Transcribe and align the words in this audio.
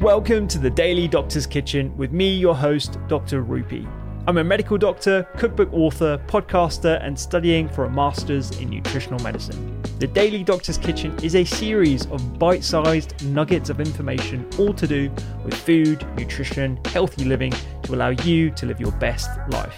Welcome 0.00 0.46
to 0.48 0.60
the 0.60 0.70
Daily 0.70 1.08
Doctor's 1.08 1.44
Kitchen 1.44 1.92
with 1.96 2.12
me, 2.12 2.32
your 2.32 2.54
host, 2.54 2.98
Dr. 3.08 3.42
Rupy. 3.42 3.84
I'm 4.28 4.38
a 4.38 4.44
medical 4.44 4.78
doctor, 4.78 5.24
cookbook 5.36 5.72
author, 5.72 6.22
podcaster, 6.28 7.04
and 7.04 7.18
studying 7.18 7.68
for 7.68 7.84
a 7.84 7.90
master's 7.90 8.56
in 8.60 8.70
nutritional 8.70 9.18
medicine. 9.24 9.77
The 9.98 10.06
Daily 10.06 10.44
Doctor's 10.44 10.78
Kitchen 10.78 11.12
is 11.24 11.34
a 11.34 11.42
series 11.42 12.06
of 12.06 12.38
bite 12.38 12.62
sized 12.62 13.20
nuggets 13.24 13.68
of 13.68 13.80
information, 13.80 14.48
all 14.56 14.72
to 14.72 14.86
do 14.86 15.10
with 15.44 15.54
food, 15.54 16.06
nutrition, 16.16 16.78
healthy 16.84 17.24
living 17.24 17.52
to 17.82 17.96
allow 17.96 18.10
you 18.10 18.52
to 18.52 18.66
live 18.66 18.78
your 18.78 18.92
best 18.92 19.28
life. 19.50 19.76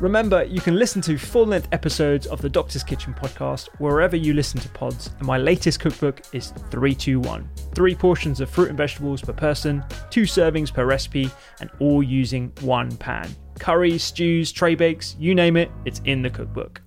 Remember, 0.00 0.42
you 0.42 0.60
can 0.60 0.74
listen 0.74 1.00
to 1.02 1.16
full 1.16 1.46
length 1.46 1.68
episodes 1.70 2.26
of 2.26 2.42
the 2.42 2.48
Doctor's 2.48 2.82
Kitchen 2.82 3.14
podcast 3.14 3.68
wherever 3.78 4.16
you 4.16 4.34
listen 4.34 4.58
to 4.58 4.68
pods, 4.70 5.10
and 5.18 5.26
my 5.28 5.38
latest 5.38 5.78
cookbook 5.78 6.22
is 6.32 6.48
321. 6.70 7.48
Three 7.72 7.94
portions 7.94 8.40
of 8.40 8.50
fruit 8.50 8.70
and 8.70 8.76
vegetables 8.76 9.22
per 9.22 9.32
person, 9.32 9.84
two 10.10 10.22
servings 10.22 10.74
per 10.74 10.84
recipe, 10.84 11.30
and 11.60 11.70
all 11.78 12.02
using 12.02 12.52
one 12.62 12.90
pan. 12.96 13.32
Curries, 13.60 14.02
stews, 14.02 14.50
tray 14.50 14.74
bakes, 14.74 15.14
you 15.20 15.32
name 15.32 15.56
it, 15.56 15.70
it's 15.84 16.00
in 16.06 16.22
the 16.22 16.30
cookbook. 16.30 16.82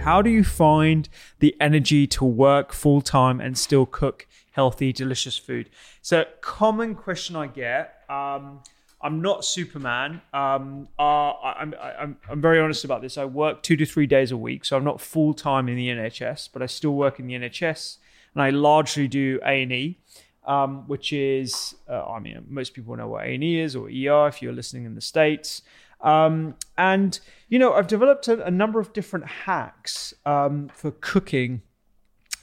How 0.00 0.22
do 0.22 0.30
you 0.30 0.44
find 0.44 1.08
the 1.40 1.56
energy 1.60 2.06
to 2.06 2.24
work 2.24 2.72
full 2.72 3.02
time 3.02 3.40
and 3.40 3.58
still 3.58 3.84
cook 3.84 4.26
healthy, 4.52 4.92
delicious 4.92 5.36
food? 5.36 5.68
So, 6.02 6.24
common 6.40 6.94
question 6.94 7.36
I 7.36 7.48
get. 7.48 8.02
Um, 8.08 8.60
I'm 9.00 9.22
not 9.22 9.44
Superman. 9.44 10.22
Um, 10.32 10.88
uh, 10.98 11.32
I'm, 11.32 11.74
I'm, 11.80 12.16
I'm 12.28 12.40
very 12.40 12.60
honest 12.60 12.84
about 12.84 13.02
this. 13.02 13.18
I 13.18 13.24
work 13.24 13.62
two 13.62 13.76
to 13.76 13.86
three 13.86 14.06
days 14.06 14.32
a 14.32 14.36
week, 14.36 14.64
so 14.64 14.76
I'm 14.76 14.84
not 14.84 15.00
full 15.00 15.34
time 15.34 15.68
in 15.68 15.76
the 15.76 15.88
NHS, 15.88 16.48
but 16.52 16.62
I 16.62 16.66
still 16.66 16.94
work 16.94 17.20
in 17.20 17.26
the 17.26 17.34
NHS, 17.34 17.98
and 18.34 18.42
I 18.42 18.50
largely 18.50 19.08
do 19.08 19.38
A 19.44 19.62
and 19.62 19.72
E, 19.72 19.98
um, 20.46 20.88
which 20.88 21.12
is, 21.12 21.74
uh, 21.88 22.06
I 22.06 22.18
mean, 22.18 22.44
most 22.48 22.74
people 22.74 22.96
know 22.96 23.08
what 23.08 23.24
A 23.24 23.34
and 23.34 23.44
E 23.44 23.60
is 23.60 23.76
or 23.76 23.86
ER 23.86 24.28
if 24.28 24.42
you're 24.42 24.52
listening 24.52 24.84
in 24.84 24.94
the 24.94 25.00
states. 25.00 25.62
Um, 26.00 26.54
and 26.76 27.18
you 27.48 27.58
know, 27.58 27.74
I've 27.74 27.86
developed 27.86 28.28
a, 28.28 28.44
a 28.44 28.50
number 28.50 28.78
of 28.80 28.92
different 28.92 29.26
hacks 29.26 30.14
um, 30.26 30.70
for 30.74 30.90
cooking 30.90 31.62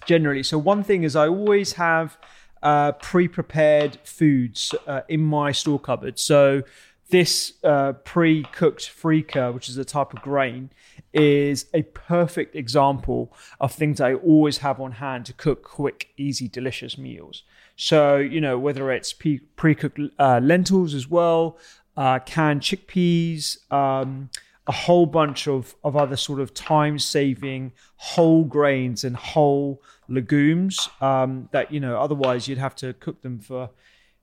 generally. 0.06 0.44
So 0.44 0.58
one 0.58 0.84
thing 0.84 1.04
is 1.04 1.16
I 1.16 1.28
always 1.28 1.74
have 1.74 2.18
uh, 2.64 2.94
pre-prepared 2.94 4.00
foods 4.04 4.74
uh, 4.88 5.02
in 5.08 5.22
my 5.22 5.52
store 5.52 5.80
cupboard. 5.80 6.20
So 6.20 6.64
this 7.10 7.54
uh, 7.64 7.94
pre-cooked 7.94 8.82
freekeh, 8.82 9.54
which 9.54 9.70
is 9.70 9.78
a 9.78 9.86
type 9.86 10.14
of 10.14 10.22
grain, 10.22 10.72
is 11.14 11.68
a 11.74 11.84
perfect 11.84 12.56
example 12.56 13.32
of 13.60 13.72
things 13.72 14.02
I 14.02 14.16
always 14.16 14.60
have 14.60 14.82
on 14.82 14.94
hand 14.94 15.28
to 15.28 15.34
cook 15.34 15.64
quick, 15.64 16.10
easy, 16.18 16.48
delicious 16.48 16.98
meals. 16.98 17.44
So 17.76 18.18
you 18.18 18.42
know 18.42 18.58
whether 18.58 18.92
it's 18.92 19.14
pre-cooked 19.14 20.00
uh, 20.18 20.40
lentils 20.42 20.94
as 20.94 21.08
well, 21.08 21.58
uh, 21.98 22.20
canned 22.20 22.62
chickpeas. 22.62 23.72
Um, 23.72 24.30
a 24.68 24.72
whole 24.72 25.06
bunch 25.06 25.48
of, 25.48 25.76
of 25.84 25.96
other 25.96 26.16
sort 26.16 26.40
of 26.40 26.52
time 26.54 26.98
saving 26.98 27.72
whole 27.98 28.44
grains 28.44 29.04
and 29.04 29.16
whole 29.16 29.82
legumes 30.08 30.90
um, 31.02 31.50
that 31.52 31.72
you 31.72 31.80
know 31.80 32.00
otherwise 32.00 32.48
you'd 32.48 32.58
have 32.58 32.76
to 32.76 32.94
cook 32.94 33.22
them 33.22 33.40
for 33.40 33.70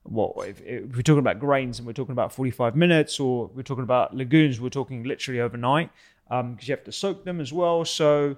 what 0.03 0.47
if, 0.47 0.61
if, 0.61 0.95
we're 0.95 1.01
talking 1.01 1.19
about 1.19 1.39
grains 1.39 1.79
and 1.79 1.87
we're 1.87 1.93
talking 1.93 2.11
about 2.11 2.33
45 2.33 2.75
minutes 2.75 3.19
or 3.19 3.49
we're 3.55 3.63
talking 3.63 3.83
about 3.83 4.15
legumes 4.15 4.59
we're 4.59 4.69
talking 4.69 5.03
literally 5.03 5.39
overnight 5.39 5.89
because 6.29 6.41
um, 6.41 6.57
you 6.61 6.71
have 6.71 6.83
to 6.83 6.91
soak 6.91 7.25
them 7.25 7.39
as 7.39 7.51
well. 7.51 7.85
So 7.85 8.37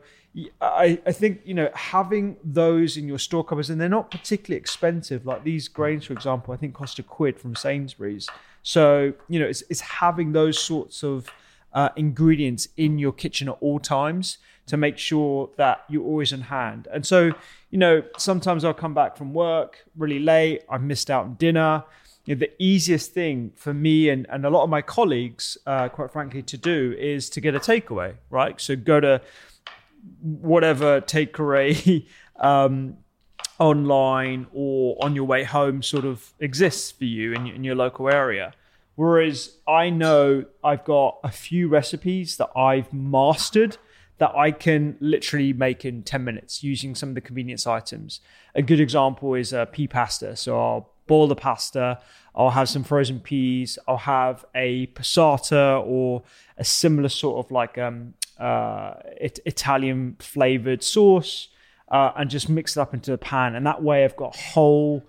I, 0.60 1.00
I 1.06 1.12
think 1.12 1.42
you 1.46 1.54
know 1.54 1.70
having 1.74 2.36
those 2.44 2.98
in 2.98 3.08
your 3.08 3.20
store 3.20 3.44
cupboards 3.44 3.70
and 3.70 3.80
they're 3.80 3.88
not 3.88 4.12
particularly 4.12 4.58
expensive 4.58 5.26
like 5.26 5.46
these 5.46 5.70
grains 5.70 6.04
for 6.06 6.14
example 6.14 6.54
i 6.54 6.58
think 6.58 6.74
cost 6.74 7.00
a 7.00 7.04
quid 7.04 7.40
from 7.40 7.56
sainsbury's. 7.56 8.28
So 8.64 9.14
you 9.30 9.40
know 9.40 9.46
it's, 9.46 9.64
it's 9.70 9.82
having 9.82 10.34
those 10.34 10.60
sorts 10.60 11.04
of 11.04 11.32
uh, 11.76 11.90
ingredients 11.98 12.70
in 12.78 12.98
your 12.98 13.12
kitchen 13.12 13.50
at 13.50 13.58
all 13.60 13.80
times 13.80 14.40
to 14.66 14.78
make 14.78 14.98
sure 14.98 15.50
that 15.58 15.84
you're 15.90 16.04
always 16.04 16.32
in 16.32 16.42
hand. 16.42 16.88
And 16.92 17.06
so, 17.06 17.32
you 17.70 17.78
know, 17.78 18.02
sometimes 18.18 18.64
I'll 18.64 18.74
come 18.74 18.96
back 18.96 19.16
from 19.16 19.34
work 19.34 19.86
really 19.96 20.20
late, 20.20 20.64
I've 20.70 20.82
missed 20.82 21.12
out 21.12 21.26
on 21.26 21.36
dinner. 21.36 21.84
You 22.26 22.34
know, 22.34 22.40
the 22.40 22.52
easiest 22.58 23.14
thing 23.14 23.52
for 23.56 23.74
me 23.74 24.10
and, 24.10 24.26
and 24.30 24.46
a 24.46 24.50
lot 24.50 24.64
of 24.64 24.70
my 24.70 24.82
colleagues, 24.82 25.60
uh, 25.68 25.90
quite 25.90 26.12
frankly, 26.12 26.42
to 26.44 26.58
do 26.58 26.96
is 26.98 27.30
to 27.32 27.42
get 27.42 27.54
a 27.54 27.60
takeaway, 27.60 28.16
right? 28.32 28.60
So 28.60 28.76
go 28.76 29.00
to 29.00 29.22
whatever 30.22 31.02
takeaway 31.02 32.08
um, 32.40 32.98
online 33.60 34.48
or 34.54 34.98
on 35.04 35.14
your 35.14 35.26
way 35.26 35.44
home 35.44 35.84
sort 35.84 36.06
of 36.06 36.34
exists 36.40 36.90
for 36.90 37.06
you 37.06 37.34
in, 37.34 37.48
in 37.48 37.64
your 37.64 37.76
local 37.76 38.10
area. 38.10 38.54
Whereas 38.96 39.58
I 39.68 39.90
know 39.90 40.46
I've 40.64 40.86
got 40.86 41.20
a 41.24 41.32
few 41.32 41.68
recipes 41.68 42.38
that 42.38 42.50
I've 42.56 42.92
mastered 42.94 43.78
that 44.18 44.34
I 44.34 44.52
can 44.52 44.96
literally 45.02 45.52
make 45.52 45.84
in 45.84 46.02
10 46.04 46.24
minutes 46.24 46.64
using 46.64 46.96
some 46.96 47.10
of 47.10 47.16
the 47.16 47.22
convenience 47.22 47.68
items. 47.68 48.22
A 48.56 48.62
good 48.62 48.80
example 48.80 49.34
is 49.34 49.52
a 49.52 49.66
pea 49.70 49.88
pasta. 49.88 50.38
So 50.38 50.58
I'll 50.58 50.90
boil 51.08 51.28
the 51.28 51.36
pasta, 51.36 52.00
I'll 52.34 52.52
have 52.52 52.70
some 52.70 52.84
frozen 52.84 53.20
peas, 53.20 53.78
I'll 53.88 53.98
have 53.98 54.46
a 54.56 54.88
passata 54.88 55.86
or 55.86 56.24
a 56.58 56.64
similar 56.64 57.10
sort 57.10 57.46
of 57.46 57.52
like 57.52 57.78
um, 57.78 58.14
uh, 58.40 58.94
it- 59.20 59.40
Italian 59.46 60.16
flavored 60.20 60.82
sauce, 60.82 61.50
uh, 61.90 62.12
and 62.16 62.30
just 62.30 62.50
mix 62.50 62.76
it 62.76 62.80
up 62.80 62.94
into 62.94 63.12
the 63.12 63.18
pan. 63.18 63.54
And 63.56 63.66
that 63.68 63.84
way 63.84 64.04
I've 64.04 64.16
got 64.16 64.36
whole 64.36 65.04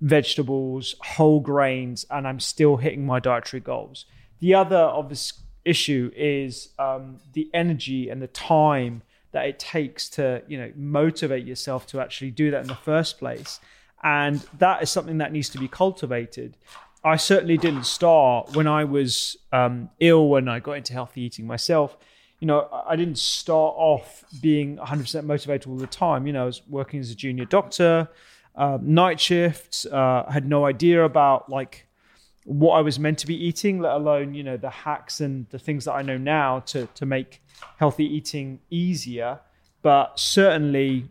vegetables, 0.00 0.94
whole 1.00 1.40
grains, 1.40 2.06
and 2.10 2.26
I'm 2.26 2.40
still 2.40 2.76
hitting 2.76 3.04
my 3.04 3.20
dietary 3.20 3.60
goals. 3.60 4.06
The 4.40 4.54
other 4.54 4.78
obvious 4.78 5.34
issue 5.64 6.10
is 6.16 6.70
um, 6.78 7.18
the 7.32 7.50
energy 7.52 8.08
and 8.08 8.22
the 8.22 8.26
time 8.26 9.02
that 9.32 9.46
it 9.46 9.58
takes 9.58 10.08
to 10.08 10.42
you 10.48 10.58
know 10.58 10.72
motivate 10.74 11.46
yourself 11.46 11.86
to 11.86 12.00
actually 12.00 12.30
do 12.30 12.50
that 12.50 12.62
in 12.62 12.66
the 12.66 12.74
first 12.74 13.18
place. 13.18 13.60
And 14.02 14.44
that 14.58 14.82
is 14.82 14.90
something 14.90 15.18
that 15.18 15.32
needs 15.32 15.50
to 15.50 15.58
be 15.58 15.68
cultivated. 15.68 16.56
I 17.04 17.16
certainly 17.16 17.56
didn't 17.56 17.84
start 17.84 18.54
when 18.54 18.66
i 18.66 18.84
was 18.84 19.36
um, 19.52 19.90
ill 20.00 20.28
when 20.28 20.48
i 20.48 20.58
got 20.58 20.72
into 20.72 20.92
healthy 20.92 21.22
eating 21.22 21.46
myself. 21.46 21.96
You 22.40 22.46
know 22.46 22.68
i 22.86 22.96
didn't 22.96 23.18
start 23.18 23.74
off 23.76 24.24
being 24.40 24.78
100% 24.78 25.24
motivated 25.24 25.68
all 25.68 25.76
the 25.76 25.86
time. 25.86 26.26
You 26.26 26.32
know 26.32 26.42
i 26.42 26.46
was 26.46 26.62
working 26.68 27.00
as 27.00 27.10
a 27.10 27.14
junior 27.14 27.44
doctor 27.44 28.08
uh, 28.60 28.78
night 28.82 29.18
shifts 29.18 29.86
uh, 29.86 30.26
had 30.30 30.46
no 30.46 30.66
idea 30.66 31.02
about 31.02 31.48
like 31.48 31.86
what 32.44 32.74
I 32.74 32.82
was 32.82 32.98
meant 32.98 33.18
to 33.20 33.26
be 33.26 33.46
eating, 33.46 33.80
let 33.80 33.94
alone 33.94 34.34
you 34.34 34.42
know 34.42 34.58
the 34.58 34.68
hacks 34.68 35.22
and 35.22 35.48
the 35.48 35.58
things 35.58 35.86
that 35.86 35.92
I 35.92 36.02
know 36.02 36.18
now 36.18 36.60
to 36.72 36.86
to 36.86 37.06
make 37.06 37.42
healthy 37.78 38.04
eating 38.04 38.60
easier. 38.68 39.40
But 39.80 40.20
certainly, 40.20 41.08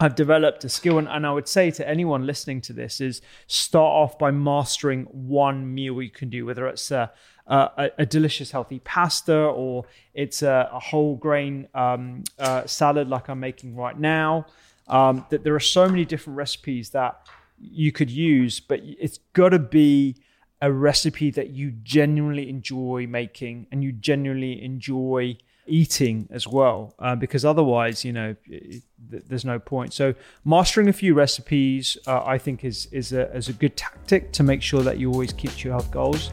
I've 0.00 0.14
developed 0.14 0.64
a 0.64 0.70
skill, 0.70 0.96
and, 0.96 1.08
and 1.08 1.26
I 1.26 1.32
would 1.32 1.46
say 1.46 1.70
to 1.72 1.86
anyone 1.86 2.24
listening 2.24 2.62
to 2.62 2.72
this 2.72 3.02
is 3.02 3.20
start 3.48 3.92
off 3.92 4.18
by 4.18 4.30
mastering 4.30 5.04
one 5.12 5.74
meal 5.74 6.00
you 6.00 6.08
can 6.08 6.30
do, 6.30 6.46
whether 6.46 6.66
it's 6.68 6.90
a, 6.90 7.12
a, 7.46 7.90
a 7.98 8.06
delicious 8.06 8.50
healthy 8.50 8.78
pasta 8.78 9.36
or 9.36 9.84
it's 10.14 10.40
a, 10.40 10.70
a 10.72 10.80
whole 10.80 11.16
grain 11.16 11.68
um, 11.74 12.24
uh, 12.38 12.66
salad 12.66 13.10
like 13.10 13.28
I'm 13.28 13.40
making 13.40 13.76
right 13.76 13.98
now. 13.98 14.46
Um, 14.88 15.24
that 15.30 15.44
there 15.44 15.54
are 15.54 15.60
so 15.60 15.88
many 15.88 16.04
different 16.04 16.36
recipes 16.36 16.90
that 16.90 17.26
you 17.58 17.92
could 17.92 18.10
use, 18.10 18.60
but 18.60 18.80
it's 18.82 19.18
got 19.32 19.50
to 19.50 19.58
be 19.58 20.16
a 20.60 20.70
recipe 20.70 21.30
that 21.30 21.50
you 21.50 21.72
genuinely 21.82 22.48
enjoy 22.48 23.06
making 23.08 23.66
and 23.70 23.82
you 23.82 23.92
genuinely 23.92 24.62
enjoy 24.62 25.36
eating 25.66 26.28
as 26.30 26.46
well, 26.46 26.94
uh, 26.98 27.14
because 27.14 27.44
otherwise, 27.44 28.04
you 28.04 28.12
know, 28.12 28.34
it, 28.46 28.82
there's 28.98 29.44
no 29.44 29.58
point. 29.58 29.92
So 29.92 30.14
mastering 30.44 30.88
a 30.88 30.92
few 30.92 31.14
recipes, 31.14 31.96
uh, 32.06 32.24
I 32.24 32.38
think, 32.38 32.64
is 32.64 32.86
is 32.86 33.12
a, 33.12 33.34
is 33.36 33.48
a 33.48 33.52
good 33.52 33.76
tactic 33.76 34.32
to 34.32 34.42
make 34.42 34.62
sure 34.62 34.82
that 34.82 34.98
you 34.98 35.10
always 35.10 35.32
keep 35.32 35.52
to 35.52 35.68
your 35.68 35.72
health 35.72 35.90
goals. 35.90 36.32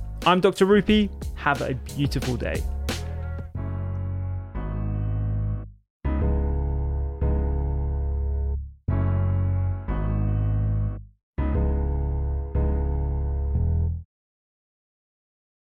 I'm 0.23 0.39
Dr. 0.39 0.67
Rupy. 0.67 1.09
Have 1.35 1.61
a 1.61 1.73
beautiful 1.73 2.35
day. 2.35 2.61